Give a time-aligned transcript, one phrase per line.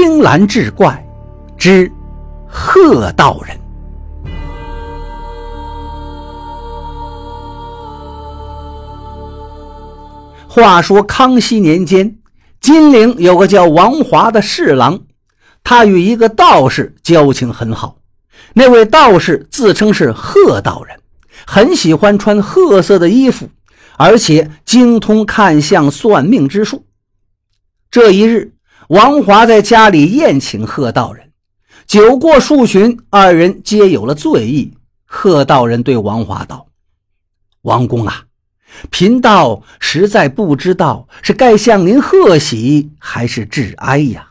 [0.00, 1.04] 青蓝志怪
[1.56, 1.90] 之
[2.46, 3.58] 贺道人。
[10.46, 12.16] 话说康熙年间，
[12.60, 15.00] 金陵有个叫王华的侍郎，
[15.64, 17.96] 他与一个道士交情很好。
[18.54, 21.00] 那位道士自称是贺道人，
[21.44, 23.48] 很喜欢穿褐色的衣服，
[23.96, 26.86] 而且精通看相、算命之术。
[27.90, 28.52] 这一日，
[28.88, 31.30] 王华在家里宴请贺道人，
[31.86, 34.72] 酒过数巡，二人皆有了醉意。
[35.04, 36.68] 贺道人对王华道
[37.62, 38.24] ：“王公啊，
[38.88, 44.30] 贫道实在不知道是该向您贺喜还是致哀呀。”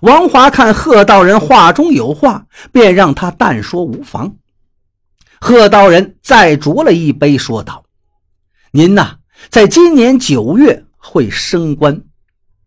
[0.00, 4.36] 王华看贺道人话中有话，便让他淡说无妨。
[5.38, 7.84] 贺道人再酌了一杯，说道
[8.72, 9.18] ：“您呐，
[9.50, 12.02] 在今年九月。”会升官，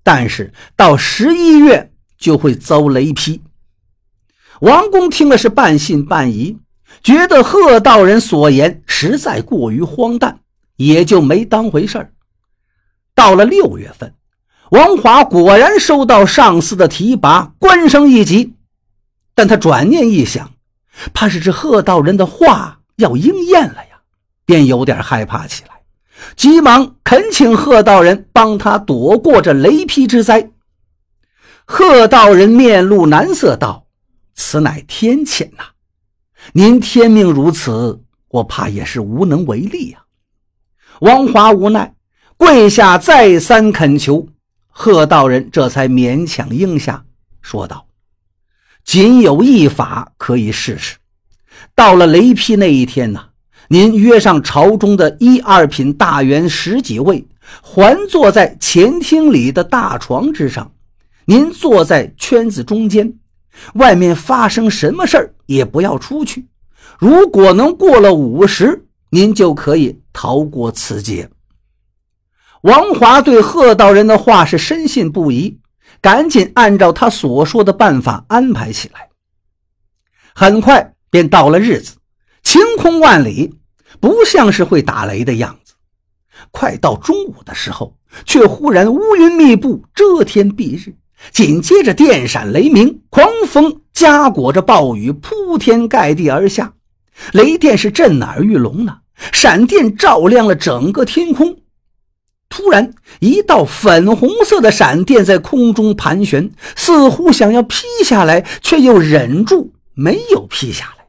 [0.04, 3.42] 但是到十一月就会遭雷劈。
[4.60, 6.58] 王公听了是半信半疑，
[7.02, 10.40] 觉得贺道人所言实在过于荒诞，
[10.76, 12.14] 也就没当回事儿。
[13.16, 14.14] 到了六月份，
[14.72, 18.54] 王华果然收到上司的提拔，官升一级。
[19.36, 20.52] 但他转念一想，
[21.14, 24.02] 怕是这贺道人的话要应验了呀，
[24.46, 25.73] 便有点害怕起来。
[26.36, 30.52] 急忙恳请贺道人帮他躲过这雷劈之灾。
[31.66, 33.86] 贺道人面露难色道
[34.36, 35.64] ：“此乃天谴呐，
[36.54, 40.00] 您天命如此，我怕也是无能为力呀。”
[41.02, 41.96] 王华无奈，
[42.38, 44.28] 跪下再三恳求，
[44.68, 47.06] 贺道人这才勉强应下，
[47.42, 47.88] 说道
[48.84, 50.98] ：“仅有一法可以试试。
[51.76, 53.30] 到了雷劈那一天呐。”
[53.74, 57.26] 您约上朝中的一二品大员十几位，
[57.64, 60.72] 环坐在前厅里的大床之上。
[61.26, 63.16] 您坐在圈子中间，
[63.74, 66.46] 外面发生什么事儿也不要出去。
[67.00, 71.32] 如果能过了午时，您就可以逃过此劫。
[72.62, 75.58] 王华对贺道人的话是深信不疑，
[76.00, 79.10] 赶紧按照他所说的办法安排起来。
[80.36, 81.96] 很快便到了日子，
[82.44, 83.56] 晴空万里。
[84.00, 85.74] 不像是会打雷的样子。
[86.52, 87.96] 快到中午的时候，
[88.26, 90.96] 却忽然乌云密布，遮天蔽日，
[91.32, 96.74] 紧接着电闪雷鸣，狂风夹裹着暴雨铺天盖地而下，
[97.32, 98.98] 雷电是震耳欲聋呢。
[99.32, 101.58] 闪电照亮了整个天空。
[102.50, 111.03] 突然，一道粉红色的闪电在空中盘旋，似乎想要劈下来，却又忍住没有劈下来。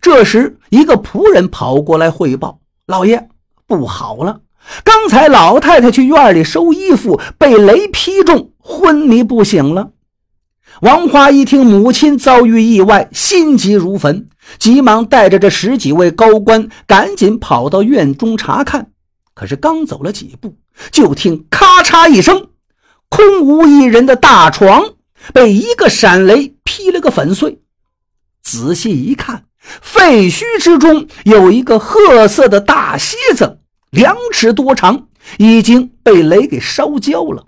[0.00, 3.28] 这时，一个仆人跑过来汇报：“老爷，
[3.66, 4.40] 不好了！
[4.84, 9.90] 刚才老太太去院里收衣服，被雷劈中，昏迷不醒了。”
[10.82, 14.28] 王花一听母亲遭遇意外，心急如焚，
[14.58, 18.90] 急忙带着这十几位高官，赶紧跑到院中查看。
[19.34, 20.56] 可是刚走了几步，
[20.90, 22.48] 就听咔嚓一声，
[23.08, 24.94] 空无一人的大床
[25.34, 27.60] 被一个闪雷劈了个粉碎。
[28.42, 33.58] 仔细一看，废墟之中有一个褐色的大蝎子，
[33.90, 35.06] 两尺多长，
[35.38, 37.44] 已经被雷给烧焦了。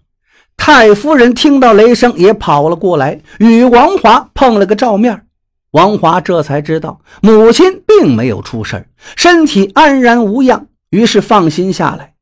[0.56, 5.26] 太夫人听到雷声也跑了过来，与王华碰了个照面。
[5.72, 8.86] 王华这才知道母亲并没有出事
[9.16, 12.12] 身体安然无恙，于是放心下来。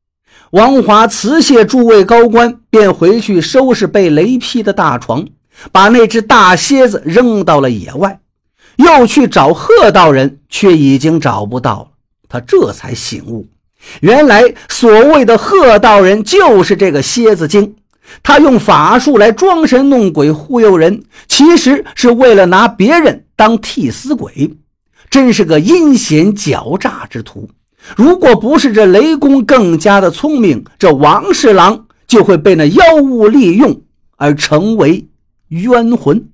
[0.51, 5.27] 王华辞谢诸位高官，便回去收拾被雷劈的大床，
[5.73, 8.20] 把那只大蝎子扔到了野外。
[8.81, 11.87] 又去找贺道人，却已经找不到了。
[12.27, 13.47] 他这才醒悟，
[13.99, 17.75] 原来所谓的贺道人就是这个蝎子精。
[18.23, 24.55] 他用法术来装神弄鬼忽悠人，其实是为了拿别人当替死鬼，
[25.09, 27.49] 真是个阴险狡诈之徒。
[27.95, 33.81] 如果不是这雷公更加的聪明，这王侍郎就会被那妖物利用
[34.17, 35.07] 而成为
[35.49, 36.30] 冤魂。